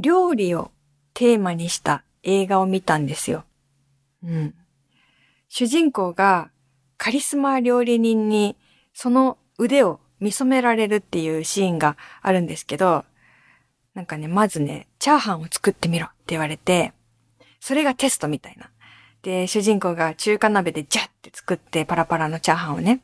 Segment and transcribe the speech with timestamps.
[0.00, 0.70] 料理を
[1.14, 3.44] テーマにした映画を見たんですよ。
[4.22, 4.54] うん。
[5.48, 6.50] 主人公が
[6.96, 8.56] カリスマ料理人に
[8.92, 13.04] その腕を見初められるっていうシーンがあるんですけど、
[13.94, 16.92] なんかね、まずね、チャーハンを作ってみろって言われて、
[17.60, 18.70] それがテストみたいな。
[19.22, 23.00] で、主人公が中華鍋でジャッって作ってパラパラのチャーハンをね。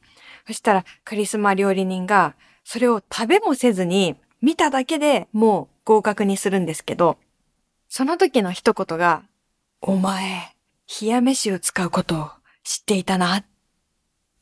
[0.46, 2.34] そしたらカリスマ料理人が
[2.64, 7.16] それを食べもせずに見ただけでもう合格にするんですけど、
[7.88, 9.22] その時の一言が、
[9.80, 10.54] お前、
[11.00, 12.30] 冷や飯を使うことを
[12.62, 13.44] 知っていたなっ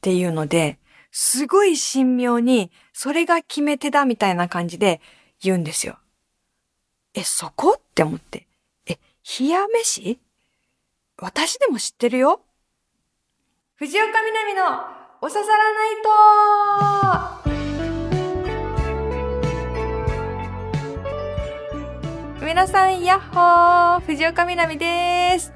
[0.00, 0.78] ていうので、
[1.12, 5.00] すごい神妙にそれが決め手だみたいな感じで
[5.40, 5.98] 言うんですよ。
[7.14, 7.76] え、そこ？
[7.78, 8.48] って思って。
[8.86, 8.98] え、
[9.38, 10.18] 冷や飯？
[11.16, 12.40] 私でも知ってるよ。
[13.76, 14.64] 藤岡みなみの
[15.20, 15.86] おささらな
[17.46, 17.61] いと
[22.44, 25.52] 皆さん、やっほー藤岡みなみです。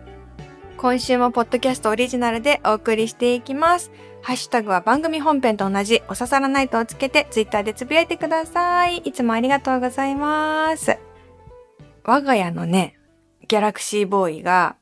[0.77, 3.91] 今週もポッドキャストオリジナルでお送りしていきます。
[4.23, 8.99] ハッシュタグは番組本編と同じおささらないとをつけてツイッターでつぶやいてください。
[8.99, 10.97] いつもありがとうございます。
[12.05, 12.97] 我が家のね、
[13.49, 14.77] ギャラクシーボーイが、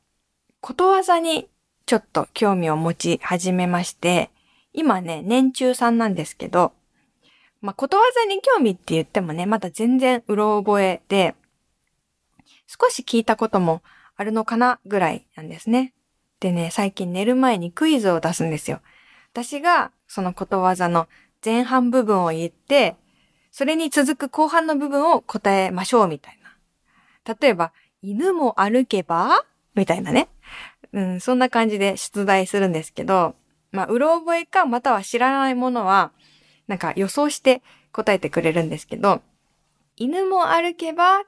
[0.61, 1.49] ことわざに
[1.87, 4.29] ちょっと興味を持ち始めまして、
[4.73, 6.71] 今ね、年中さんなんですけど、
[7.61, 11.33] まあ、ことわざに興味って言ってもね、まだ全然うろ覚えで、
[12.79, 13.81] 少し聞いたことも
[14.15, 15.93] あるのかなぐらいなんですね。
[16.39, 18.81] でね、最近寝る前にクイズを出すんですよ。
[19.31, 21.07] 私がそのことわざの
[21.43, 22.95] 前半部分を言って、
[23.51, 27.35] それに続く後半の部分を答えましょうみたいな。
[27.39, 29.45] 例えば、犬も歩けば？
[29.73, 30.27] みたいなね。
[30.93, 33.35] うん、そんな感じで出題するんですけど、
[33.71, 36.11] まあ、うろ覚えかまたは知らないものは、
[36.67, 39.21] なんか予想して答えてくれるんですけど、
[39.95, 41.23] 犬も歩けば、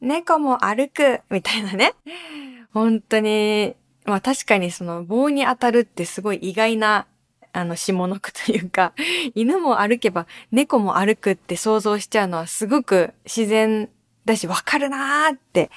[0.00, 1.94] 猫も歩く、みたいなね。
[2.72, 7.06] 本当に、まあ確かにその棒に当たるってすごい意外な、
[7.52, 8.92] あの、下の句というか、
[9.34, 13.90] 犬も歩けば猫も歩くって想像しちゃうのはすごく自然
[14.24, 15.70] だし、わかるなーって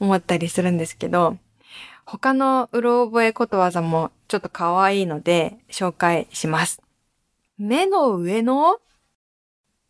[0.00, 1.38] 思ったりするんですけど、
[2.04, 6.80] 他のうろ覚えことわざもちょっと可愛いので紹介します。
[7.58, 8.80] 目の上の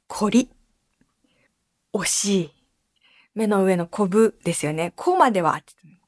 [0.08, 0.48] こり。
[1.92, 2.57] 惜しい。
[3.38, 4.92] 目の上のこぶですよね。
[4.96, 5.62] こまでは、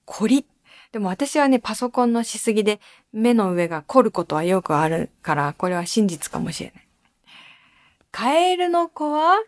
[0.04, 0.44] こり。
[0.90, 2.80] でも私はね、パソコンのしすぎで
[3.12, 6.88] 目の上が凝ることはよくあるから、これは真実かもしれない。
[8.10, 9.40] カエルの子は、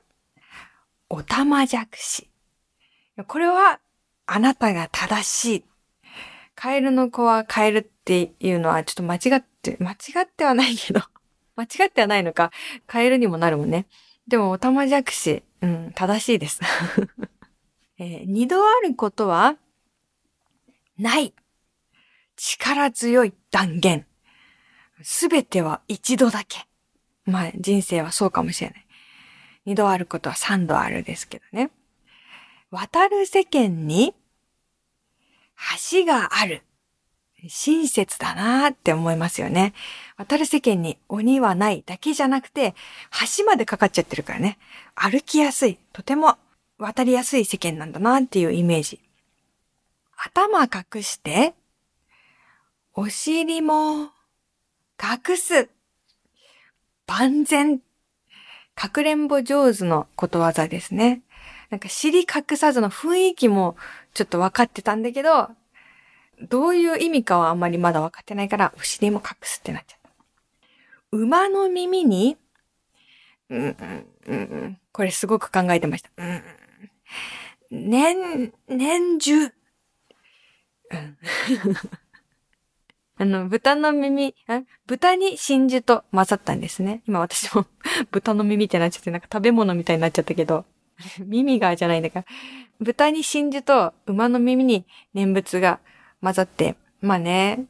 [1.10, 2.30] おたまじゃくし。
[3.26, 3.80] これは、
[4.26, 5.64] あなたが正しい。
[6.54, 11.00] カエルの子はカエルっていうのはちょっと間違って、間違ってはないけど、
[11.56, 12.52] 間違ってはないのか、
[12.86, 13.86] カエルにもなるもんね。
[14.28, 16.60] でも、おたまじゃくし、うん、正しいです。
[18.02, 19.54] えー、二度あることは、
[20.98, 21.32] ない。
[22.36, 24.06] 力強い断言。
[25.02, 26.66] すべては一度だけ。
[27.24, 28.86] まあ、人生はそうかもしれない。
[29.66, 31.70] 二度あることは三度あるですけどね。
[32.72, 34.14] 渡る世間に
[35.92, 36.62] 橋がある。
[37.48, 39.74] 親切だなーって思いますよね。
[40.16, 42.74] 渡る世間に鬼はないだけじゃなくて、
[43.36, 44.58] 橋までかかっちゃってるからね。
[44.96, 45.78] 歩きやすい。
[45.92, 46.36] とても
[46.82, 49.00] 渡りやすい世間なんだなっていうイメージ。
[50.16, 51.54] 頭隠して、
[52.94, 54.10] お尻も
[55.02, 55.70] 隠す。
[57.06, 57.80] 万全。
[58.74, 61.22] かくれんぼ上手のことわざですね。
[61.70, 63.76] なんか尻隠さずの雰囲気も
[64.14, 65.50] ちょっと分かってたんだけど、
[66.48, 70.10] どういう意味かはあんまりまだ分かってないから、お尻も隠すってなっちゃった。
[71.12, 72.36] 馬の耳に、
[73.50, 73.76] うん、
[74.26, 76.10] うん、うん、これすごく考えてました。
[76.16, 76.42] うん、
[77.70, 79.44] 年、年中。
[79.44, 79.52] うん。
[83.16, 87.02] あの、豚の耳、あ豚に真珠と混ざったんですね。
[87.06, 87.66] 今私も
[88.10, 90.64] 豚の耳ってなっちゃって、なんか食べ物みたいになっちゃったけど。
[91.24, 92.26] 耳がじゃないんだから、
[92.80, 95.80] 豚に真珠と馬の耳に念仏が
[96.20, 97.66] 混ざって、まあね、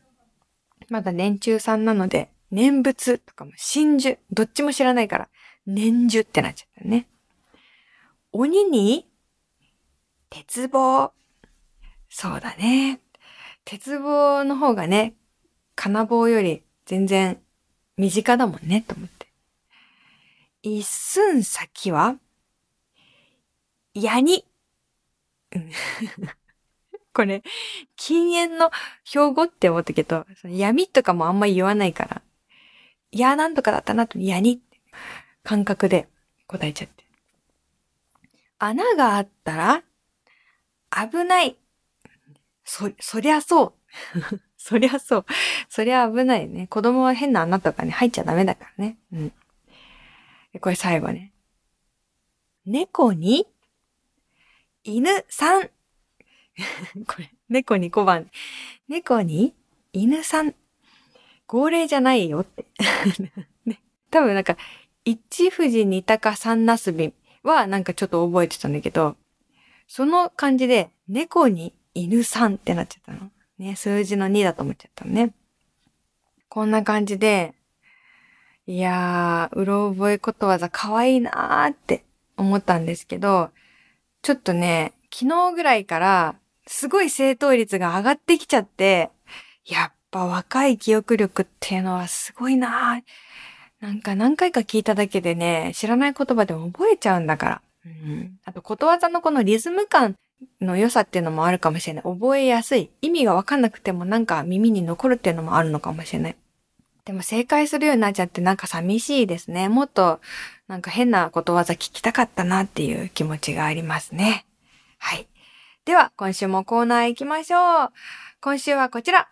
[0.88, 5.28] まだ年中さんなので、念仏とかも真珠、どっちも知らないから、
[5.66, 7.06] 念珠ってなっちゃったね。
[8.32, 9.08] 鬼に、
[10.32, 11.12] 鉄棒。
[12.08, 13.00] そうだね。
[13.66, 15.14] 鉄棒の方がね、
[15.76, 17.38] 金棒より全然
[17.98, 19.26] 身近だもんね、と思って。
[20.62, 22.16] 一寸先は
[23.92, 24.46] やに。
[27.12, 27.42] これ、
[27.96, 28.70] 禁煙の
[29.04, 32.22] 標語って思ったけど、闇とかもあんまり言わないから、
[33.10, 34.80] いや、なんとかだったなと、やにって
[35.42, 36.08] 感覚で
[36.46, 37.04] 答えちゃって。
[38.58, 39.84] 穴があったら、
[40.94, 41.56] 危ない。
[42.64, 43.72] そ、そりゃそう。
[44.56, 45.26] そりゃそう。
[45.68, 46.66] そりゃ危ないね。
[46.68, 48.98] 子供は変な穴とかに入っちゃダメだからね。
[49.12, 49.32] うん。
[50.60, 51.32] これ最後ね。
[52.64, 53.46] 猫に、
[54.84, 55.62] 犬さん。
[57.06, 58.30] これ、猫に小判。
[58.88, 59.54] 猫に、
[59.92, 60.54] 犬さん。
[61.46, 62.66] 号令じゃないよって。
[63.66, 63.80] ね、
[64.10, 64.56] 多分なんか、
[65.04, 67.12] 一富士二鷹三なすび
[67.42, 69.16] はなんかちょっと覚えてたんだけど、
[69.94, 73.30] その感じで、猫に犬さんってなっちゃったの。
[73.58, 75.34] ね、数字の2だと思っちゃったのね。
[76.48, 77.52] こんな感じで、
[78.66, 82.06] いやー、うろ覚えことわざ可愛いなーって
[82.38, 83.50] 思ったんですけど、
[84.22, 86.36] ちょっとね、昨日ぐらいから、
[86.66, 89.10] すごい正答率が上がってきちゃって、
[89.66, 97.62] やっぱ若い記憶力っていうのはすごいなーなんか何回か聞いただけでね、知らない言葉でも覚えちゃうんだから。
[98.44, 100.16] あと、ことわざのこのリズム感
[100.60, 102.02] の良さっていうのもあるかもしれない。
[102.04, 102.90] 覚えやすい。
[103.00, 106.36] 意味がわかんなくてもなんか耳に残るっていうのもあるのかもしれない。
[107.04, 109.68] でも正解するようになっちゃってなんか寂しいですね。
[109.68, 110.20] もっと
[110.68, 114.46] なんか変なことわざ聞きたかったなっていう気持ちがありますね。
[114.98, 115.26] はい。
[115.84, 117.92] では、今週もコーナー行きましょう。
[118.40, 119.28] 今週はこちら。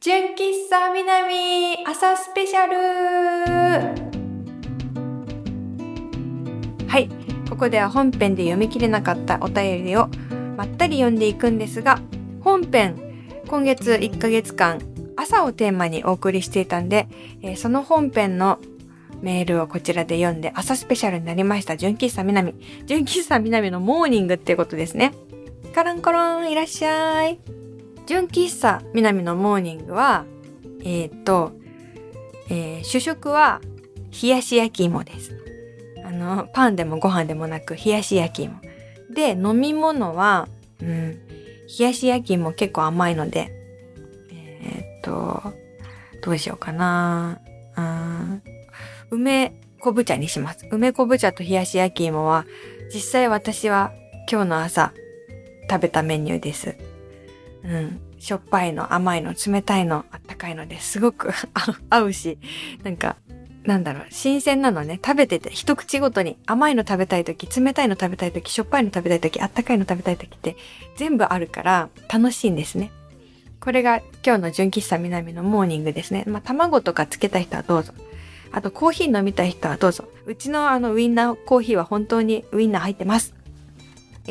[0.00, 2.76] 純喫茶南朝スペシャル
[6.86, 7.23] はい。
[7.54, 10.08] ここでは本編で読み切れなかったお便りを
[10.56, 12.00] まったり読んでいくんですが、
[12.40, 12.96] 本編、
[13.46, 14.80] 今月1ヶ月間、
[15.14, 17.06] 朝をテーマにお送りしていたんで、
[17.42, 18.58] えー、その本編の
[19.22, 21.76] メールをこちらで読んで朝スペシャルになりました。
[21.76, 22.54] 純喫茶南。
[22.86, 25.14] 純喫茶南のモーニングっていうことですね。
[25.72, 27.38] カランコロンいらっしゃい。
[28.08, 30.24] 純喫茶南のモーニングは、
[30.80, 31.52] えー、っと、
[32.50, 33.60] えー、主食は
[34.20, 35.53] 冷やし焼き芋です。
[36.04, 38.60] あの、パンでもご飯でもなく冷やし焼き芋。
[39.10, 40.48] で、飲み物は、
[40.80, 41.18] うん、
[41.78, 43.50] 冷やし焼き芋結構甘いので、
[44.30, 45.42] えー、っと、
[46.22, 47.40] どうしようかな。
[47.76, 48.42] うん、
[49.10, 50.66] 梅昆布茶にします。
[50.70, 52.46] 梅昆布茶と冷やし焼き芋は、
[52.92, 53.92] 実際私は
[54.30, 54.92] 今日の朝
[55.70, 56.76] 食べたメニューです。
[57.64, 58.00] うん。
[58.18, 61.30] しょっぱいの、甘いの、冷たいの、あったかいのですごく
[61.90, 62.38] 合うし、
[62.82, 63.16] なんか
[63.64, 70.56] なんだろう、新鮮なのね、食べてて、一口ごとに甘いの食べたい時、冷たいの食べたい時、しょっぱいの食べたい時、あったかいの食べたい時って
[70.96, 72.92] 全部あるから楽しいんですね。
[73.60, 76.24] これが今日の純喫茶南のモーニングですね。
[76.26, 77.94] まあ、卵とかつけた人はどうぞ。
[78.52, 80.04] あと、コーヒー飲みたい人はどうぞ。
[80.26, 83.34] うちのあのウィンナーコーヒーは本当にウィンナー入ってます。
[84.26, 84.30] え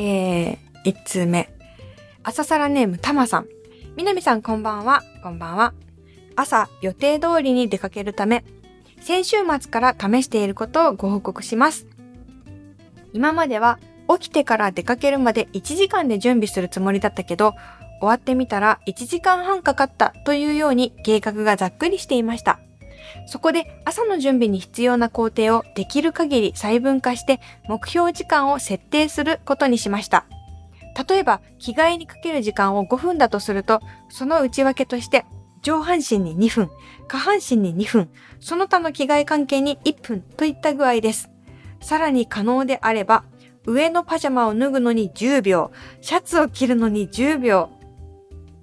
[0.51, 1.49] ー、一通目。
[2.21, 3.47] 朝サラネームたまさん。
[3.97, 5.01] 南さんこんばんは。
[5.23, 5.73] こんばんは。
[6.35, 8.45] 朝予定通りに出かけるため、
[9.03, 11.87] 先週末から試していることをご報告します。
[13.11, 13.77] 今までは
[14.07, 17.53] 起きてから出かけるまで1時間で準備するつもりだったけど、
[17.99, 22.61] 終わってみたら1時間半かかったというように計画がざっくりしていました。
[23.27, 30.25] そこで朝の準備に必要な工程をできる限り細分化して目標時間を設定することにしました。
[31.09, 35.25] 例えば着替えにかける時間を5分だとすると、その内訳として
[35.63, 36.69] 上半身に2分、
[37.07, 41.29] 下半身に2分、その他の着替え関係に1分といった具合です。
[41.81, 43.23] さらに可能であれば、
[43.65, 45.71] 上のパジャマを脱ぐのに10秒、
[46.01, 47.69] シャツを着るのに10秒、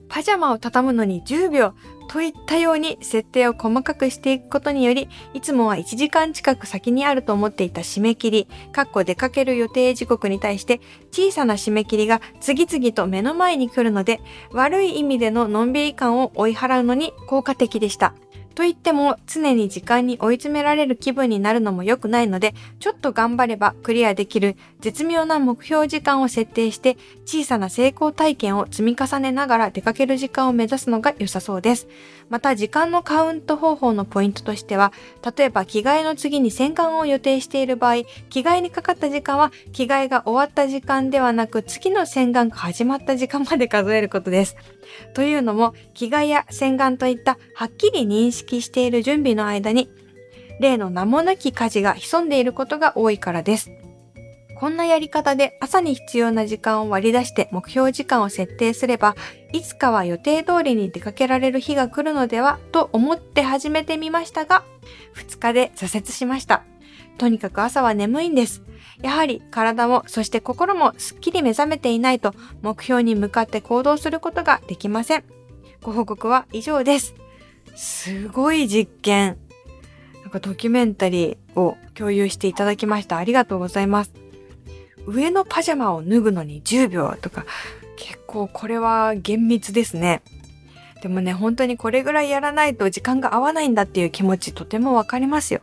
[0.09, 1.75] パジャマを畳むのに10秒
[2.11, 10.81] といったように設定を細かくしていくことにより、いつもは1時間近く先にあると思っていた締め切り、かっこ出かける予定時刻に対して
[11.13, 18.13] 小さな締め切りが次々と目の前に来るので、悪い意味でののんびり感を追い払うのに効果的でした。
[18.61, 31.89] と言っても常に時間に追い詰められる気分になるのも良くないので、ちょっと頑張ればクリアできる絶妙な目標時間を設定して小さな成功体験を積み重ねながら出かける時間を目指すのが良さそうです。
[32.29, 34.93] また時間のカウント方法のポイントとしては、
[35.39, 44.55] 例えば着替えの次に洗顔を予定している場合、着替えにかかった時間は着替えが終わった時間ではなく次の洗顔が始まった時間まで数えることです。
[45.15, 49.91] というのも、着替えや洗顔といったはっきり認識している準備の間に、
[50.61, 53.71] 例の名もなき家事が潜んでいることが多いからです。
[54.61, 59.17] こんなやり方で朝に必要な時間を割り出して目標時間を設定すれば、
[59.55, 64.65] いつかは予定通りに出かけられる日が来るのではと思って始めてみましたが、
[65.15, 66.63] 2日で挫折しました。
[67.21, 68.63] とにかく朝は眠いんです。
[69.03, 75.25] やはり体もそして心もすっきり目覚めていないと目標に向かって行動することができません。
[75.83, 77.15] ご報告は以上です。
[77.77, 79.37] すごい実験。
[80.23, 83.19] なんかドキュメンタリーを共有していただきました。
[83.19, 84.13] ありがとうございます。
[85.05, 87.45] 上のパジャマを脱ぐのに10秒とか、
[87.97, 90.23] 結構これは厳密ですね。
[91.03, 95.61] でもね、本当にこれぐらいやらないと時間が合わないんだっていう気持ちとてもわかりますよ。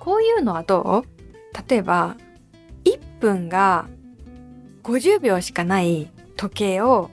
[0.00, 1.68] こういうのはどう？
[1.68, 2.16] 例えば、
[2.84, 3.86] 1分が
[4.82, 7.10] 50秒しかない時計を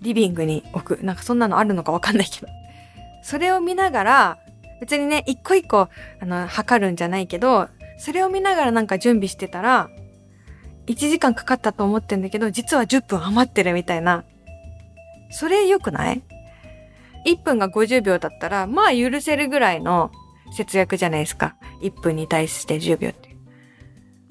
[0.00, 1.04] リビングに置く。
[1.04, 2.46] なんかそんなのあるのかわかんないけど。
[3.22, 4.38] それを見ながら、
[4.80, 5.88] 別にね、一個一個、
[6.20, 7.68] あの、測るんじゃないけど、
[7.98, 9.90] それを見ながらなんか準備してたら、
[10.86, 14.24] 1時間かかったと思ってんだけど、実は10分余ってるみたいな。
[15.30, 16.22] それ良くない
[17.26, 20.10] ?1 分が50秒だったら、まあ許せるぐらいの
[20.52, 21.56] 節約じゃないですか。
[21.80, 23.38] 1分に対して10秒っていう。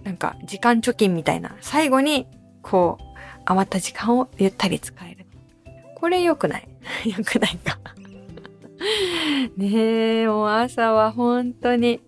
[0.03, 1.55] なんか、時間貯金みたいな。
[1.61, 2.27] 最後に、
[2.61, 3.03] こう、
[3.45, 5.25] 余った時間をゆったり使える。
[5.95, 6.67] これ良くない
[7.05, 7.79] 良くないか
[9.57, 12.01] ねえ、もう朝は本当に、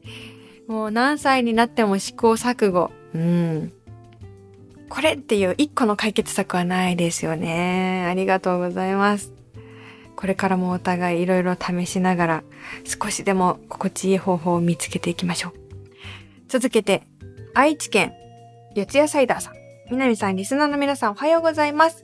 [0.67, 2.91] もう何歳になっても試行錯誤。
[3.15, 3.74] うん。
[4.89, 8.05] これっていう一個の解決策はないですよね。
[8.08, 9.38] ありがとうございます。
[10.20, 12.44] これからもお互いいろいろ試しながら
[12.84, 15.54] 少しでも心地いい方法を見つけていきましょう。
[16.50, 17.04] 続けて、
[17.54, 18.12] 愛知県
[18.76, 19.54] 四谷サイダーさん。
[19.90, 22.04] 南さん、リスナーの皆さんおはようございます。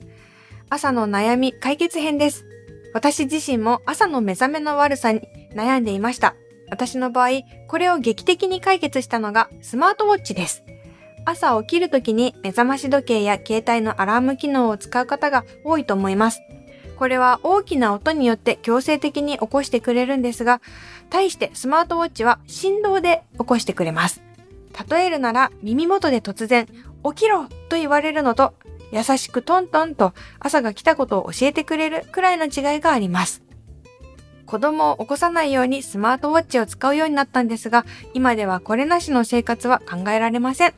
[0.70, 2.46] 朝の悩み解決編です。
[2.94, 5.20] 私自身も朝の目覚めの悪さに
[5.54, 6.36] 悩んでいました。
[6.70, 10.62] 私の場合、これを劇的に解決したのがスマートウォッチです。
[11.26, 16.40] 朝起きるときに目覚まし時計や携帯のアラーム機能を使う方が多いと思います。
[16.96, 20.60] これは大きな音によって強制的に起こしてくれるんですが、
[21.10, 24.22] 対してスマートウォッチは振動で起こしてくれます。
[24.90, 28.54] 例えるなら耳元で突然起きろと言われるのと
[28.92, 33.42] 優しくトントンと朝が来たことを教えてくれるくらいの違いがあります。
[34.46, 37.84] 子供を起こさないようにスマートウォッチを使うようになったんですが、
[38.14, 40.74] 今ではこれなしの生活は考えられません。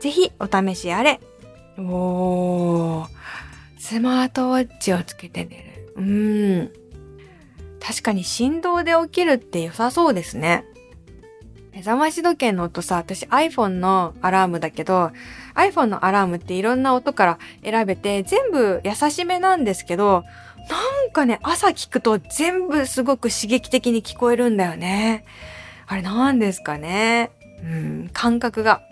[0.00, 1.20] ぜひお試しあれ。
[1.78, 3.06] おー、
[3.90, 5.94] スマートウォッチをつけて寝る。
[5.96, 6.70] うーん。
[7.80, 10.64] 確かに振動で起きるって良さそうですね。
[11.72, 15.10] 目覚まし時計の音さ、私 iPhone のアラームだけど、
[15.56, 20.22] iPhone のアラームっていろんな音から選べて、全部優しめなんですけど、
[20.68, 25.24] なんかね、朝聞くと全部すごく刺激的に聞こえるんだよね。
[25.88, 27.32] あれなんですかね。
[27.64, 28.82] うん、感覚が。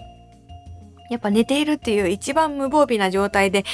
[1.11, 3.65] やっぱ寝ているっていう一番無防備な状態で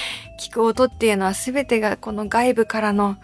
[0.40, 3.16] 聞く音っていうのは全てがこの外部からの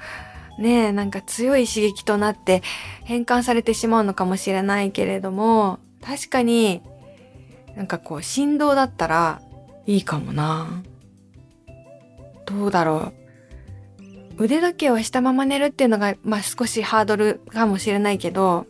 [0.59, 2.62] ねえ、なんか強い刺激となって
[3.05, 6.83] 変換されてしまうのかもしれないけれども、確かに
[7.76, 9.40] なんかこう振動だったら
[9.87, 10.83] いいかもな。
[12.45, 13.12] どうだろ
[14.38, 14.45] う。
[14.45, 18.67] 腕時計をしたまま寝るっていうのが、まあ少しハードルかもしれないけど、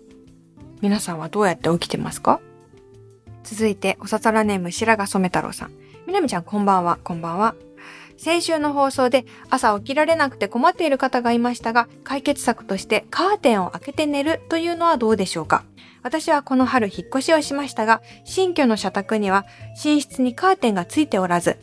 [0.80, 2.40] 皆さんはどうやって起きてますか？
[3.44, 5.72] 続いて、おささらネーム白髪染太郎さん。
[6.06, 7.54] みなみちゃんこんばんは、こんばんは。
[8.16, 15.64] 先週の放送で朝起きられなくて困っている方がいましたが、解決策としてカーテンを開けて寝るというのはどうでしょうか
[16.02, 19.46] 私はこの春引っ越しをしましたが、新居の社宅には
[19.82, 21.58] 寝室にカーテンがついておらず、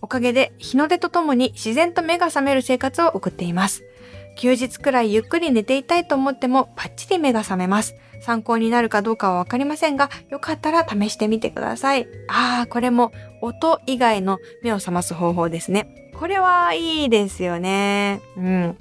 [0.00, 3.82] おかげで日の出とともに自然と目が覚める生活を送っています。
[4.36, 7.96] 休日くらいゆっくり寝ていたいと思ってもパッチリ目が覚めます。
[8.20, 12.06] 参考になるかどうかはわかりませんが、よかったら試してみてください。
[12.28, 16.10] ああ、これも音以外の目を覚ます方法ですね。
[16.18, 18.20] これはいいですよね。
[18.36, 18.76] うん。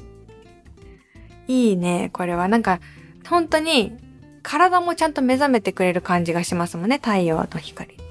[1.47, 2.47] いいね、これは。
[2.47, 2.79] なんか、
[3.27, 3.97] 本当に
[4.41, 8.05] 体もちゃんと目覚めてくれる感じがしますもんね、太陽の光って。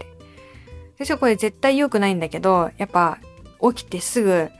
[0.98, 3.18] 私はこれ絶対良くないんだけど、やっぱ
[3.72, 4.50] 起きてすぐ、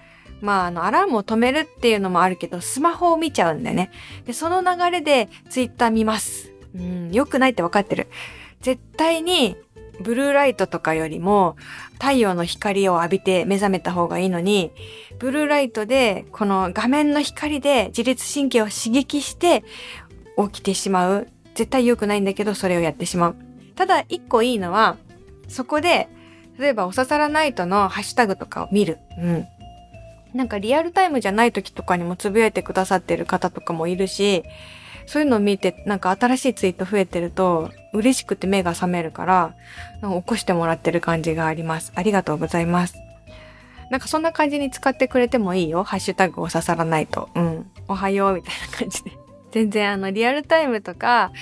[0.40, 3.90] まあ、あの、アラームを止めるっていうのもあるけど、スマホを見ちゃうんだよね。
[4.24, 6.53] で、その流れでツイッター見ます。
[6.74, 8.08] うん、良くないって分かってる。
[8.60, 9.56] 絶対に
[10.00, 11.56] ブルーライトとかよりも
[11.94, 14.72] 太陽の光を浴びて目覚めた方がいいのに、
[15.18, 19.64] ブルーライトでこの画面の光で自律神経を刺激して
[20.36, 21.28] 起きてしまう。
[21.54, 23.36] 絶対良くないんだけどそれをやってしまう。
[23.76, 24.96] ただ一個いいのは、
[25.48, 26.08] そこで、
[26.58, 28.98] 例えばおささらナイトのハッシュタグとかを見る。
[29.18, 29.46] うん。
[30.34, 34.42] なんかリアルタイムじゃない時とかにもつぶやいてくださってる方とかもいるし、
[35.06, 39.54] そういうのを見て、なんか新しいツイート増えてると、嬉しくて目が覚めるから、
[40.00, 41.92] なんか起こしてもらってる感じがあります。
[41.94, 42.96] ありがとうございます。
[43.90, 45.84] なんかそんな感じに使ってくれてもいいよ。
[45.84, 47.28] ハッシュタグを刺さらないと。
[47.34, 47.70] うん。
[47.86, 49.12] おはようみたいな感じで。
[49.52, 51.32] 全然あの、リアルタイムとか、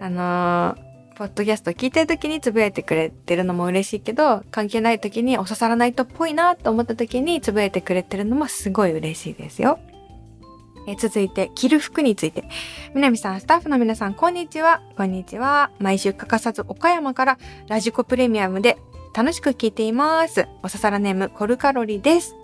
[0.00, 9.78] あのーポッドキャスト聞いてる時につぶやいてくれてるのも嬉しいけど、関係ない時にお刺さらないとっぽいなと思った時につぶやいてくれてるのもすごい嬉しいですよ。
[10.90, 12.42] え続いて、着る服について。
[12.94, 14.82] 南さん、スタッフの皆さん、こんにちは。
[14.96, 15.70] こんにちは。
[15.78, 18.76] 毎週欠かさず岡山からラジコプレミアムで
[19.14, 20.48] 楽しく聞いています。
[20.64, 22.34] おささらネームコルカロリーです。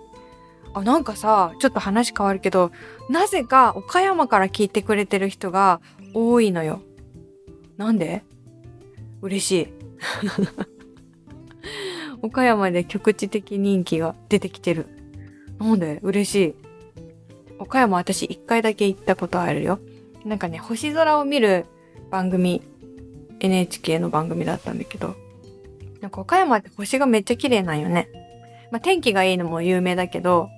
[0.75, 2.71] あ、なんかさ、ちょっと話変わるけど、
[3.11, 5.81] なぜか岡山から聞いてくれてる人が
[6.15, 6.83] 多いのよ。
[7.77, 8.23] なんで？
[9.23, 9.69] 嬉しい。
[12.23, 14.87] 岡山で局地的人気が出てきてる。
[15.59, 15.99] なんで？
[16.05, 16.66] 嬉しい。
[17.59, 19.81] 岡山私一回だけ行ったことあるよ。
[20.25, 21.67] なんかね、星空を見る
[22.11, 22.63] 番組、
[23.41, 25.15] NHK の番組だったんだけど、
[26.01, 28.09] なんか岡山って星がめっちゃ綺麗なんよね。
[28.71, 30.49] まあ、天気がいいのも有名だけど、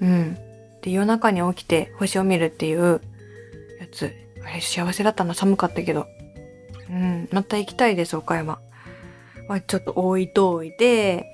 [0.00, 0.34] うん。
[0.82, 3.00] で、夜中に起きて星を見るっていう
[3.80, 4.12] やつ。
[4.44, 6.06] あれ幸せだったな、寒かったけど。
[6.90, 8.60] うん、また行きたいです、岡山。
[9.48, 11.32] まあ、ちょっと置いといて、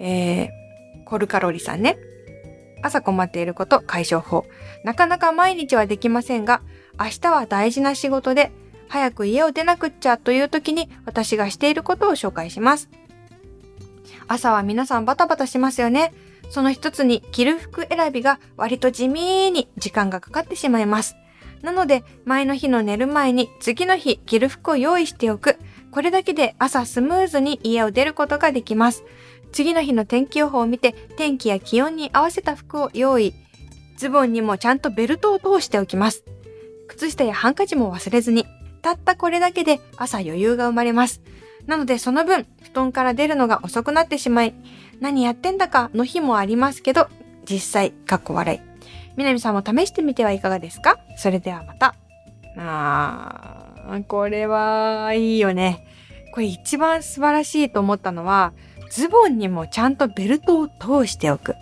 [0.00, 0.48] えー、
[1.04, 1.98] コルカロリさんね。
[2.86, 4.46] 朝困っていること解消法。
[4.84, 6.62] なかなか毎日はできませんが、
[6.98, 8.52] 明日は大事な仕事で、
[8.88, 12.88] 早く家を出なくっちゃという時に私がしていることを紹介します。
[14.28, 16.12] 朝は皆さんバタバタしますよね。
[16.48, 21.16] その一つに着る服選びが割と地味に時間がかかってしまいます。
[21.62, 25.58] なので、前の日の寝る前に次の日着る服を用意しておく。
[25.90, 29.02] これだけで朝スムーズに家を出ることができます。
[29.56, 33.32] 次の日の天気予報を見て天気や気温に合わせた服を用意。
[33.96, 36.24] ズボンにもちゃんとベルトを通しておきます。
[36.88, 38.44] 靴下やハンカチも忘れずに。
[38.82, 41.22] たったこれだけで朝余裕が生まれます。
[41.64, 44.52] なのでその分、布団から出るのが遅くなってしまい、
[45.00, 47.08] 何やってんだかの日もありますけど、
[47.48, 48.60] 実際、かっこ笑い。
[49.16, 50.98] 南さんも試してみてはいかがですか？
[51.16, 51.94] それではまた。
[52.58, 55.86] あー、これはいいよね。
[56.34, 58.52] これ一番素晴らしいと思ったのは、
[58.96, 61.54] ズボンにもちゃんとベルトを通しておく。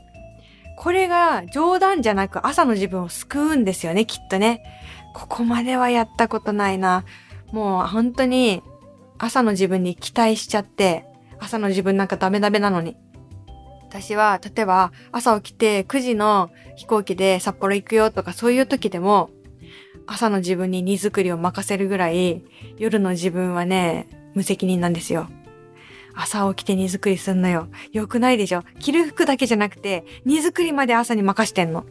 [0.77, 4.63] これが冗談じゃなく朝の自分を救うんですよね、きっとね。
[5.15, 7.05] ここまではやったことないな。
[7.51, 8.63] もう本当に
[9.19, 11.07] 朝の自分に期待しちゃって、
[11.41, 12.97] 朝の自分なんかダメダメなのに。
[13.89, 19.31] 私は、例えば朝起きて9時の飛行機で札幌行くよとかそういう時でも、
[20.07, 22.45] 朝の自分に荷造りを任せるぐらい、
[22.79, 25.29] 夜の自分はね、無責任なんですよ。
[26.15, 27.69] 朝起きて荷造りすんのよ。
[27.93, 31.85] よくないでしょ着る服だけじゃなくて、荷造りまで朝に任してんの。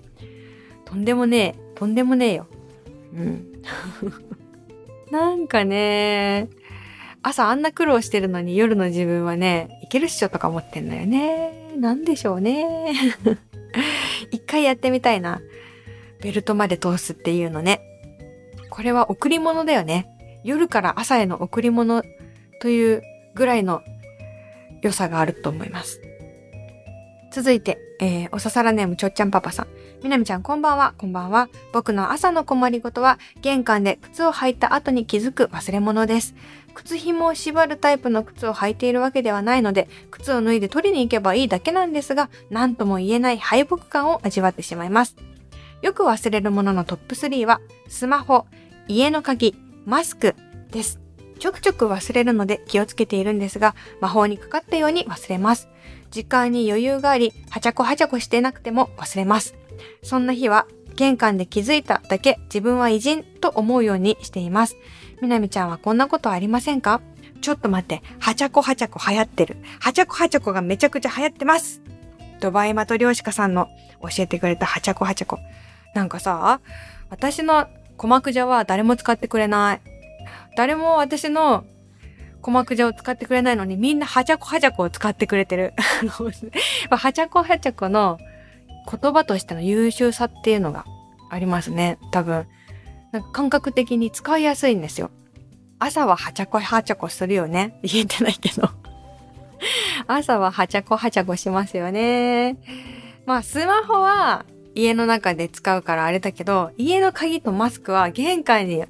[0.86, 1.76] とんでもねえ。
[1.76, 2.48] とんでもねえよ。
[3.14, 3.62] うん。
[5.12, 6.50] なんかね、
[7.22, 11.74] 朝あんな苦労してるのに夜の自分はね、いけるっしょとか思ってんだよね。
[11.78, 12.94] なんでしょうね。
[14.32, 15.42] 一回やってみたいな。
[16.22, 17.82] ベルトまで通すっていうのね。
[18.70, 20.08] これは贈り物だよね。
[20.44, 22.04] 夜から朝への贈り物
[22.62, 23.02] という
[23.36, 23.82] ぐらいの
[24.84, 26.02] 良さがあると思います。
[27.32, 29.68] 続いて、えー、おささらネームちょっちゃんパパさん。
[30.04, 31.50] みなみちゃんこんばんは、こんばんは。
[31.72, 36.36] 僕の朝の困りごとは、玄関で靴を履いた後に気づく忘れ物です。
[36.76, 45.16] 靴紐を縛るタイプの靴を履いているわけではないので、靴を脱いで取りに行けばいいだけなんですが、何とも言えない敗北感を味わってしまいます。
[45.82, 48.46] よく忘れるもののトップ3は、スマホ、
[48.88, 50.36] 家の鍵、マスク
[50.72, 51.03] です。
[51.40, 55.68] ちょくちょく忘れるので気をつけているんですが、魔法にかかったように忘れます。
[56.12, 59.56] 時間に余裕があり、はちゃこはちゃこしてなくても忘れます。
[60.04, 64.78] そんな日は、玄関で気づいただけ自分は偉人と思うようにしています。
[65.22, 67.02] みなみちゃんはこんなことありませんか？
[67.42, 69.58] ちょっと待って、はちゃこはちゃこ流行ってる。
[69.80, 71.82] はちゃこはちゃこがめちゃくちゃ流行ってます。
[72.40, 73.70] ドバイマトリョーシカさんの
[74.02, 75.40] 教えてくれたはちゃこはちゃこ。
[75.96, 76.62] なんかさ、
[77.10, 79.82] 私の鼓膜蛇は誰も使ってくれない。
[80.56, 81.66] 誰も私の
[82.38, 85.74] 鼓膜蛇を使ってくれないのにみんなはちゃこはちゃこを使ってくれてる。
[86.90, 88.20] はちゃこはちゃこの
[89.02, 90.86] 言葉としての優秀さっていうのが
[91.30, 91.98] ありますね。
[92.12, 92.46] 多分。
[93.12, 95.10] なんか感覚的に使いやすいんですよ。
[95.80, 97.80] 朝ははちゃこはちゃこするよね。
[97.84, 98.70] 言えてないけど
[100.08, 102.58] 朝ははちゃこはちゃこしますよね。
[103.26, 108.84] まあ、スマホは家の中で使うからあれだけど、家の鍵とマスクは玄関に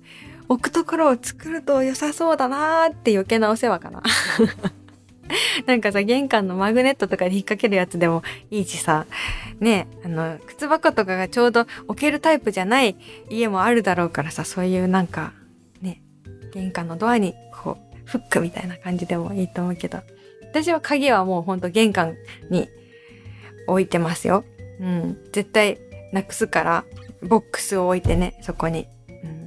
[0.54, 4.04] 置くところを作ると良さそうだなーって余計なお世話かな。
[5.66, 9.08] なんかさ、玄関のマグネットとかで引っ掛けるやつでもいいしさ、
[9.60, 12.96] ね、あの、靴箱とかがちょうど置けるタイプじゃない
[13.30, 15.34] 家もあるだろうからさ、そういうなんか、
[15.82, 16.02] ね、
[16.54, 20.00] 玄関のドアにこう、フックみたいな感じでもいいと思うけど、
[20.44, 22.16] 私は鍵はもうほんと玄関
[22.52, 22.70] に
[23.66, 24.44] 置いてますよ。
[24.80, 25.18] うん。
[25.32, 25.80] 絶対
[26.12, 26.86] なくすから、
[27.24, 28.88] ボックスを置いてね、そこに。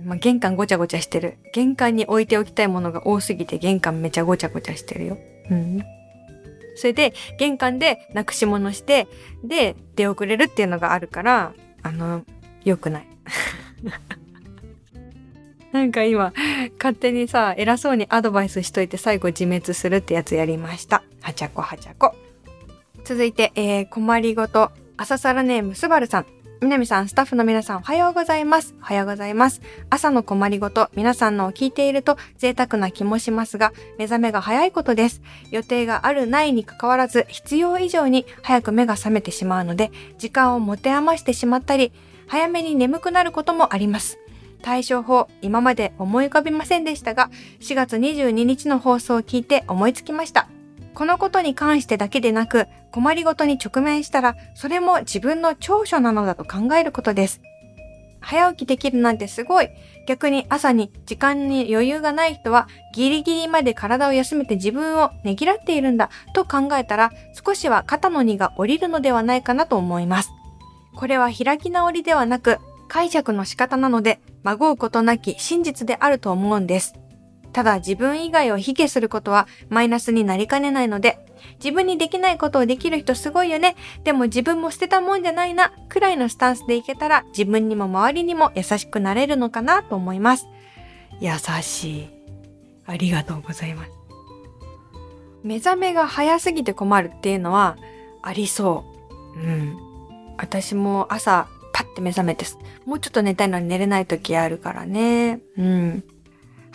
[0.07, 1.39] まあ、玄関ごちゃごちゃしてる。
[1.53, 5.19] 玄関に置いておきたいものが多すぎて玄関めちゃごちゃごちゃしてるよ。
[5.51, 5.83] うん。
[6.77, 9.09] それで、玄関でなくし物して、
[9.43, 12.23] で、出遅れるっていうのがあるから、あの、
[12.65, 13.07] 良くない。
[15.73, 16.33] なんか今、
[16.79, 21.03] 勝手にさ、偉そうにアドバイスしといて最後自滅するってやつやりました。
[21.21, 22.15] はちゃこはちゃこ。
[23.05, 26.36] 続いて、えー、困りごと、朝サラネームすばるさん。
[26.61, 28.75] 南さん、スタッフの皆さん、おはようございます。
[28.81, 29.61] おはようございます。
[29.91, 35.21] 朝の困りごと、皆さんのを聞いていると贅沢な気もしますが、目覚めが早いことです。
[35.51, 41.93] 予定があるないに関わらず、必要以上に早く目が覚めてしまうので、時間を持て余してしまったり、
[42.27, 44.19] 早めに眠くなることもあります。
[44.63, 50.49] 対処法、今まで思い浮かびませんでしたが、4月22日の放送を聞いて思いつきました。
[50.97, 57.43] このことに関してだけでなく、困りごとに直面したら、それも自分の長所なのだと考えることです。
[58.21, 59.69] 早起きできるなんてすごい。
[60.09, 67.11] 逆に朝に時間に余裕がない人はギリギリまで体を休めて自分をねぎらっているんだと考えたら
[67.45, 70.31] 少しは肩の荷が下りるのではないかなと思います。
[70.95, 76.95] これは開き直りではなく解釈の仕方なので、まごうことなき真実であると思うんです。
[77.57, 81.19] ただ自分以外を卑下することはマイナスになりかねないので、
[81.55, 83.77] 自分にできないことをできる人すごいよね。
[84.05, 85.73] でも自分も捨てたもんじゃないな。
[85.89, 90.49] くらいのスタンスでいけたら自分にも周りにも優しくなれるのかなと思います。
[91.19, 91.31] 優
[91.63, 92.09] しい。
[92.85, 93.91] ありがとうございます。
[95.43, 97.79] 目覚めが早すぎて困るっていうのは
[98.21, 98.85] ありそ
[99.35, 99.41] う。
[99.41, 99.79] うん。
[100.37, 102.45] 私も朝パッて目覚めて、
[102.85, 105.41] もうちょっと寝たいのに寝れない時あるからね。
[105.57, 106.05] うん。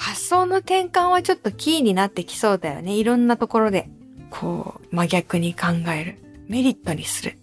[0.02, 2.96] 発想の転換はちょっとキーになってきそうだよね。
[2.96, 3.88] いろんなところで、
[4.32, 6.18] こう、真逆に考える。
[6.48, 7.38] メリットにする。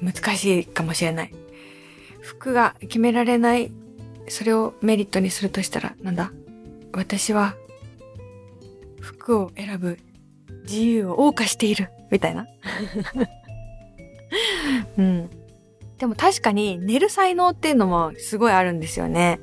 [0.00, 1.34] 難しいかもしれない。
[2.20, 3.72] 服が決められない。
[4.28, 6.30] それをメリットにするとしたら、なんだ？
[6.92, 7.56] 私は、
[9.00, 9.98] 服を選ぶ
[10.62, 11.90] 自由を謳歌している。
[12.12, 12.46] みたいな。
[14.96, 15.30] うん。
[15.98, 19.40] でも確かに寝る才能っていうのもすごいあるんですよね。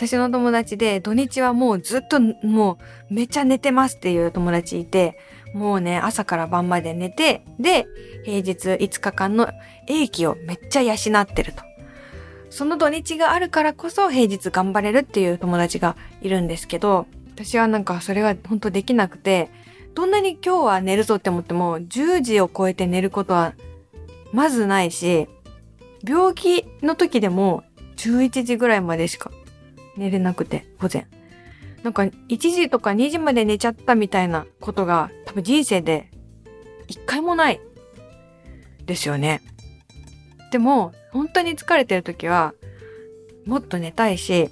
[0.00, 2.78] 私の友達で土日はもうずっとも
[3.10, 5.18] うめちゃ寝てますっていう友達いて、
[5.52, 7.86] もうね、朝から晩まで寝て、で、
[8.24, 9.50] 平日5日間の
[9.88, 11.62] 英気をめっちゃ養ってると。
[12.48, 19.50] その土日があるからこそ平日頑張れるっていう友達がいるんですけど、私はなんかそれが本当できなくて、
[19.94, 23.52] どんなに今日は寝るぞって思っても10時を超えて寝ることは
[24.32, 25.28] まずないし、
[26.02, 27.64] 病気の時でも
[27.96, 29.30] 11時ぐらいまでしか
[29.96, 31.06] 寝れなくて、午前。
[31.82, 36.10] なんか1時とか2時まで寝ちゃったみたいなことが多分人生で
[36.88, 37.60] 一回もない
[38.84, 39.40] ですよね。
[40.52, 42.52] でも本当に疲れてる時は
[43.46, 44.50] もっと寝たいし、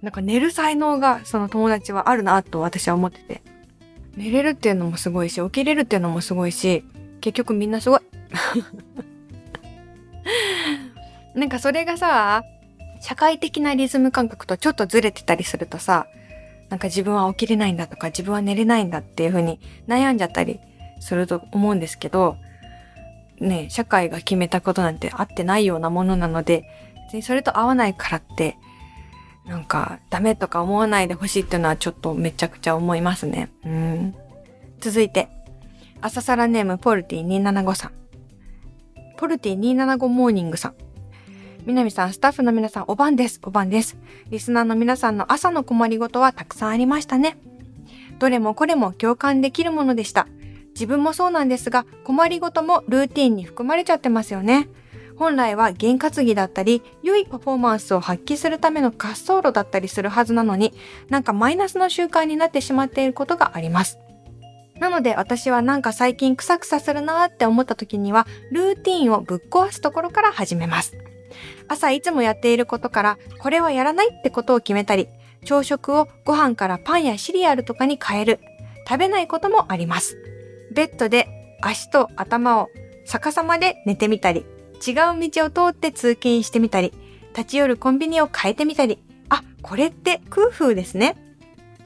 [0.00, 3.42] なんか寝る才能がその友達はあるなと私は思ってて。
[4.16, 6.84] 寝れるっていうのもすごいし、起きれるっていうのもすごいし、
[7.20, 8.00] 結局みんなすごい。
[11.34, 12.44] なんかそれがさ、
[13.04, 16.06] 社会的なリズム感覚とちょっとずれてたりするとさ、
[16.70, 20.58] なんか自分は起きれないんだとか自分は寝れないんだっていう風に悩んじゃったり
[21.00, 22.38] すると思うんですけど、
[23.40, 26.64] ね、社会が決めたことなんてあってないようなものなので、
[27.08, 28.56] 別にそれと合わないからって、
[29.44, 33.50] なんかダメとか思わないでほしいっていうのはちょっとめちゃくちゃ思いますね。
[33.66, 34.14] うん。
[34.80, 35.28] 続いて、
[36.00, 37.92] 朝サラネームポルティ275さん。
[39.18, 40.83] ポルティ275モーニングさん。
[41.66, 43.40] 南さん、スタッフの皆さん、お晩です。
[43.42, 43.96] お晩です。
[44.28, 47.38] リスナーの皆さんの朝の困りごとはたくさんありましたね。
[48.18, 50.28] どれもこれも共感できるものでした。
[50.74, 54.68] 自分もそうなんですが、困りごともルーティンに含まれちゃってますよね。
[55.16, 60.74] 本来は験担ぎだったり、良いパフォーマンスを発揮するための滑走路だったりするはずなのに、
[61.08, 63.98] なんかマイナスの習慣になってしまっていることがあります。
[64.80, 70.94] なので私はなんか最近クサクサするなーって思った時には、ルーティンをぶっ壊すところから始めます。
[71.68, 75.08] 朝いつもやっていることからこれはやらないってことを決めたり、
[75.44, 78.40] 朝食をご飯からパンやシリアルとかに変える。
[78.86, 80.18] 食べないこともあります。
[80.72, 81.28] ベッドで
[81.62, 82.68] 足と頭を
[83.06, 84.44] 逆さまで寝てみたり、
[84.86, 86.92] 違う道を通って通勤してみたり、
[87.36, 91.16] 立ち寄るコンビニを変えてみたり、あ、これって空風ですね。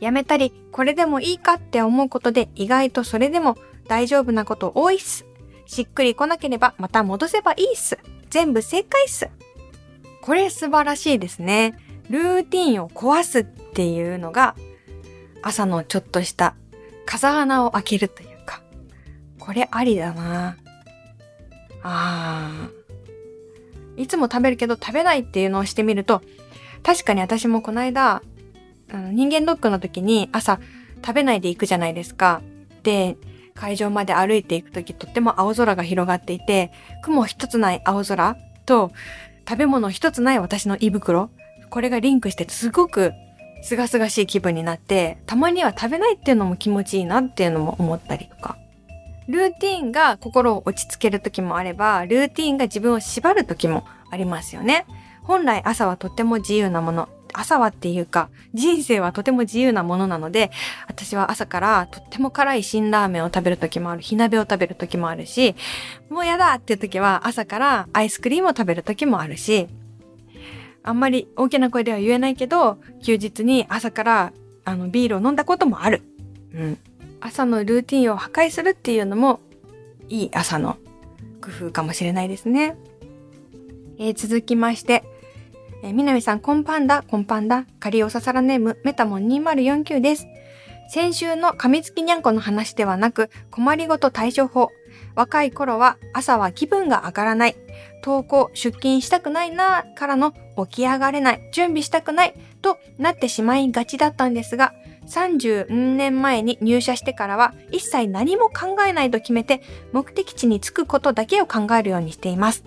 [0.01, 3.57] やめたり、これでもいいかって思うことで意外とそれでも
[3.89, 5.25] 大丈夫なこと多いっす。
[5.67, 7.99] しっくり来なければまた戻せばいいっす。
[8.31, 9.29] 全部正解っす。
[10.29, 11.75] これ素晴らしいですね。
[12.11, 14.57] ルーティンを壊すっていうのが、
[15.41, 16.55] 朝のちょっとした
[17.07, 18.61] 風穴を開けるというか、
[19.39, 20.59] これありだな
[21.83, 24.03] あー。
[24.03, 26.21] いつも食べるけど食べないっていうのをしてみると、
[26.83, 28.21] 確かに私もこの間、
[28.93, 30.61] あの人間ドックの時に朝
[31.03, 32.43] 食べないで行くじゃないですか。
[32.83, 33.17] で、
[33.55, 36.71] 会場まで歩いていくときとっても青空が広がっていて、
[37.03, 38.37] 雲一つない青空
[38.67, 38.93] と
[39.49, 41.31] 食べ物一つない私の胃袋。
[41.71, 43.15] これがリンクしてすごく
[43.63, 48.59] すがすがしい気分になって、たまには食べないっていうのも気持ちいいなっていうのも思ったりとか。
[49.27, 54.87] ルーティンが心を落ち着ける時もあれば、ルーティンが自分を縛る時もありますよね。
[55.23, 57.09] 本来朝はとっても自由なもの。
[57.39, 60.51] 朝はっていうか、人生はとても自由なものなので、
[60.89, 65.55] 私は朝からとっても辛い辛ラーメンを食べる時もある、火鍋を食べる時もあるし、
[66.11, 69.69] もうやだっていう時は朝からアイスクリームを食べる時もあるし、
[70.83, 74.33] あんまり大きな声では言えないけど、休日に朝から
[74.65, 76.03] あのビールを飲んだこともある。
[76.55, 76.79] うん。
[77.21, 79.41] 朝のルーティンを破壊するっていうのも
[80.09, 80.77] いい朝の
[81.41, 82.77] 工夫かもしれないですね。
[83.99, 85.05] えー、続きまして、
[85.83, 90.27] えー、みなみさん、こんパンダ、こんパンダ、仮おささらネーム、メタモン2049です。
[90.91, 94.71] 先週の噛みつきにゃんこの話ではなく、困りごと対処法。
[95.15, 97.57] 若い頃は朝は気分が上がらない。
[98.03, 100.33] 登校、出勤したくないなからの
[100.67, 104.73] 起き上がれない、準備したくないとなってしまいがちだったんですが、
[105.09, 109.63] 30年前に入社してからは一切何も考えないと決めて
[109.93, 112.65] 目的地に着くことだけを考えるようにしています。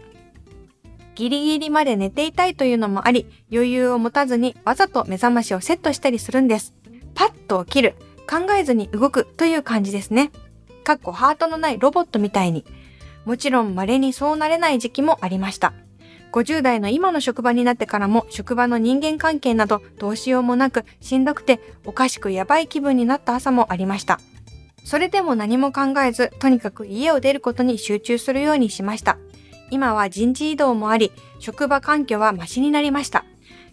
[1.16, 6.74] ギリギリまで寝ていたいというのもあり、余裕を持たずにわざと目覚ましをセットしたりするんです。
[7.14, 7.96] パッと起きる、
[8.30, 10.32] 考えずに動くという感じですね。
[10.84, 12.66] かっこハートのないロボットみたいに。
[13.26, 15.74] もちろん稀にそうなれない時期もありました。
[16.32, 24.20] 50代の今の職場になってからも職場の人間関係などどうしようもなくしんどくておかしくやばい気分になった朝もありました。
[24.84, 29.18] それでも何も考えず、とにかく家を出ることに集中するようにしました。
[29.72, 33.26] 今は人事異動もあり、職場環境はマシになりました。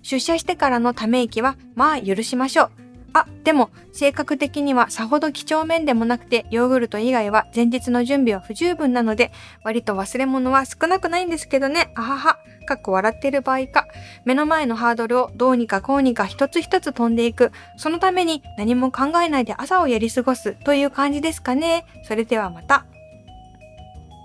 [0.02, 2.70] 出社してからのため息は、まあ許しましょう。
[3.12, 9.32] あ、でも、性格的にはさほど几帳面でもなくて、ヨーグルト以外は前日の準備は不十分なので、
[9.64, 13.86] 割と忘れ物は少なくないんですけどね、あはは、かっこ笑ってる場合か、
[14.24, 21.86] 目の前のハードルをどうにかこうにか一つ一つ飛んでいく、そのために何も考えないで朝をやり過ごすという感じですかね。
[22.04, 22.84] それではまた。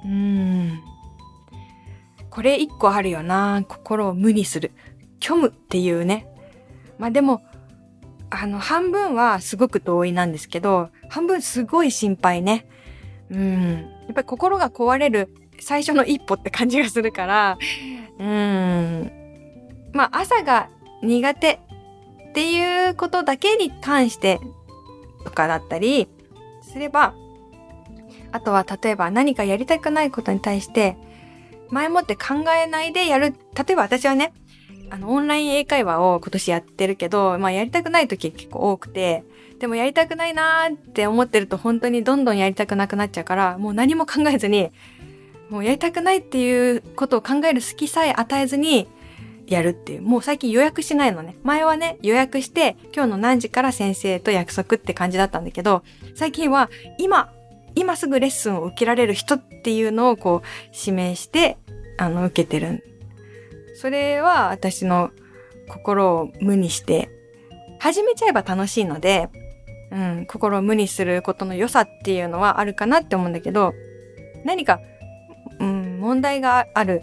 [0.04, 0.53] うーん。
[2.34, 3.64] これ一個あるよな。
[3.68, 4.72] 心を無にする。
[5.22, 6.28] 虚無っていうね。
[6.98, 7.44] まあでも、
[8.32, 12.66] あの、半分はすごく同意なんですけど、半分すごい心配ね。
[13.30, 13.82] うん。
[14.08, 17.60] やっぱり心が壊れる最初の一歩って感じがするから、
[18.18, 19.12] うん。
[19.94, 20.70] まあ、朝が
[21.04, 21.60] 苦手
[22.30, 24.40] っていうことだけに関して
[25.24, 26.08] とかだったり
[26.64, 27.14] すれば、
[28.32, 30.98] あとは例えば何かやりたくないことに対して
[31.74, 33.34] 前もって考えないでやる。
[33.56, 34.34] 例えば私はね、
[34.90, 39.24] あの、オンライン英会話を今年やってるけど、まあやりたくない時結構多くて、
[39.60, 44.72] でもやりたくないなーって思ってると本当にどんどんやりたくなくなっちゃうから、もう何も考えずに、
[45.50, 48.88] もうやりたくないっていうことを考える隙さえ与えずに、
[49.48, 50.02] やるっていう。
[50.02, 51.36] もう最近予約しないのね。
[51.44, 55.84] 前はね、予約して、今日の何時から先生と約束って感じだったんだけど、
[56.16, 57.32] 最近は今、
[57.76, 61.58] 今すぐレッスンを受けられる人っていうのをこう指名して、
[61.98, 62.84] あの、受けてる
[63.76, 65.12] それは私の
[65.68, 67.10] 心を無にして、
[67.80, 69.30] 始めちゃえば楽しいので、
[69.92, 73.74] うん、心を無にすることの良さっていうのはあるかなって思うんだけど、
[74.46, 74.80] 何か、
[75.60, 77.02] うん、問題がある。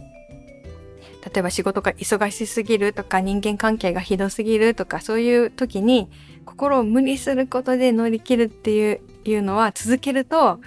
[1.22, 6.08] 例えば仕事が忙しすぎるとか人間関係がひどすぎるとかそういう時に
[6.46, 10.60] 心を無にすることで乗り切るっていういうのは続けると、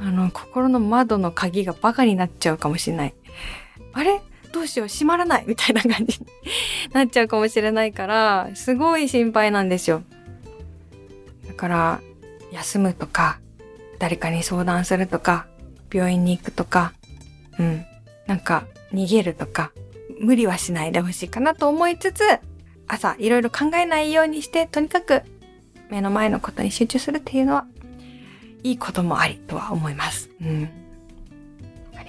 [0.00, 3.14] あの、心の窓の鍵がバカになっちゃうかもしれない。
[3.92, 4.20] あれ？
[4.52, 4.88] どうしよう？
[4.88, 5.44] 閉まらない？
[5.46, 6.26] みたいな感じに
[6.92, 10.02] なっちゃうかもしれないから、すごい心配なんですよ。
[11.48, 12.00] だから、
[12.50, 13.38] 休むとか、
[13.98, 15.46] 誰かに相談するとか、
[15.92, 16.92] 病院に行くとか、
[17.58, 17.84] うん。
[18.26, 19.72] なんか、逃げるとか、
[20.20, 22.22] 無理はしないでほしいかなと思いつつ、
[22.88, 25.22] 朝いろいろ考えないようにして、とにかく
[25.88, 27.66] 目の前のことに集中するっていうのは、
[28.62, 30.30] いいこともありとは思います。
[30.40, 30.68] うん。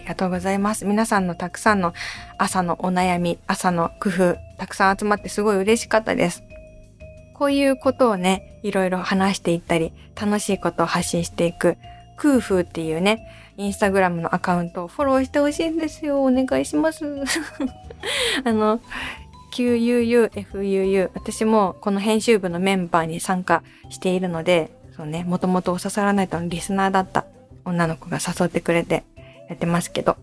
[0.03, 0.83] ありがとうございます。
[0.83, 1.93] 皆さんのたくさんの
[2.37, 6.43] 朝のお悩み、朝の工夫、たくさん集まってすごい嬉しかったです。
[7.33, 11.77] こういうことをね、いろいろ話していったり、楽しいことを発信していく、
[12.17, 16.21] 空風っていうね、インスタグラムのアカウントをフォローしてほしいんですよ。
[16.21, 17.05] お願いします。
[18.43, 18.81] あの、
[19.53, 21.11] QUUFUU。
[21.13, 27.25] 私もこの編集部のメンバーに参加しているので、そうね、もともとお刺さらないとのリスナーだった
[27.63, 29.03] 女の子が誘ってくれて、
[29.53, 30.17] やってますけど、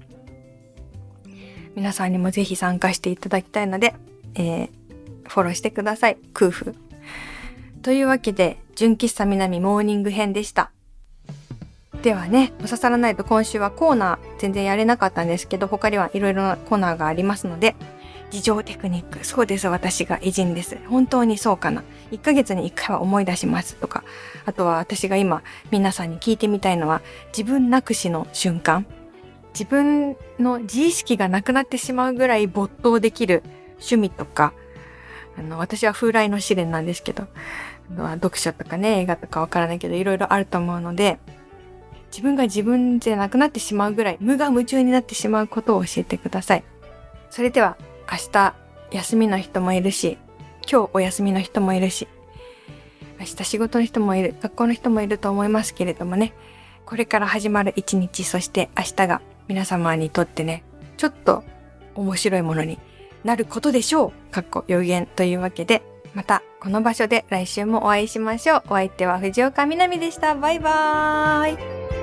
[1.77, 3.95] 皆さんにもぜひ参加していただきたいので、
[4.35, 4.71] えー、
[5.29, 6.19] フォローしてください。
[6.35, 6.73] 空腹。
[7.83, 10.71] というわけで、純喫茶南モーニング編でした。
[12.03, 17.77] ではね、お刺さらないと今週はコーナー全然やれなかったんですけど、他にはいろいろなコーナーがありますので、
[18.31, 19.25] 事情テクニック。
[19.25, 20.79] そうです、私が偉人です。
[20.89, 21.83] 本当にそうかな。
[22.11, 24.05] 1ヶ月に1回は思い出しますとか。
[24.47, 27.03] あとは私が今皆さんに聞いてみたいのは
[27.37, 28.87] 自分なくしの瞬間。
[29.53, 33.43] 自分の自意識がなくなってしまうぐらい没頭できる
[33.75, 34.53] 趣味とか、
[35.39, 37.27] あの、私は風来の試練なんですけど、
[37.97, 41.19] 読書とかね、映画とかわからないけど、いろいろあると思うので、
[42.11, 46.65] 自分が自分じゃなくなってしまうぐらい無我夢中になってしまうことを教えてください。
[47.31, 47.77] それでは
[48.11, 48.55] 明日
[48.91, 50.19] 休みの人もいるし、
[50.71, 52.09] 今日お休みの人もいるし、
[53.19, 56.33] 明日仕事の人もいる、学校の人もいると思いますけれどもね、
[56.85, 60.63] これから始まる一日、そして明日が皆様にとってね、
[60.97, 61.43] ちょっと
[61.97, 62.79] 面白いものに
[63.25, 64.33] なることでしょう。
[64.33, 65.83] かっこ予言というわけで、
[66.15, 68.63] またこの場所で来週もお会いしましょう。
[68.67, 70.37] お相手は藤岡みなみでした。
[70.37, 72.00] バイバーイ。